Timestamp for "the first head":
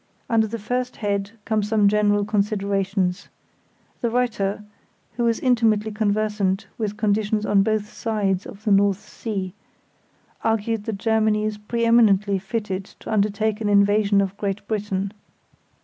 0.47-1.29